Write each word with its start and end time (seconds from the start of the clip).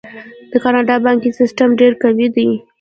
د 0.51 0.53
کاناډا 0.63 0.95
بانکي 1.05 1.29
سیستم 1.39 1.69
ډیر 1.79 1.93
قوي 2.01 2.27
دی. 2.35 2.49